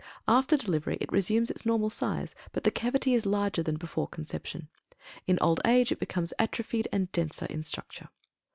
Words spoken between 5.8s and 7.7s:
it becomes atrophied and denser in